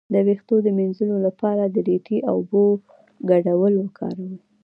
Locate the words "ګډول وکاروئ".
3.31-4.35